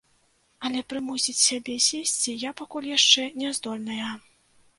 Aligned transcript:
Але 0.69 0.79
прымусіць 0.93 1.37
сябе 1.49 1.75
сесці 1.89 2.31
я 2.47 2.55
пакуль 2.63 2.89
яшчэ 2.97 3.27
не 3.45 3.53
здольная. 3.61 4.11